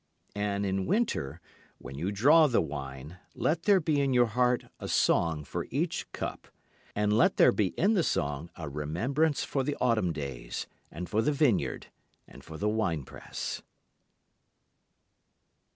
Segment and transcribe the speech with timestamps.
[0.33, 1.39] And in winter,
[1.77, 6.11] when you draw the wine, let there be in your heart a song for each
[6.11, 6.47] cup;
[6.95, 11.21] And let there be in the song a remembrance for the autumn days, and for
[11.21, 11.91] the vineyard,
[12.27, 13.61] and for the winepress.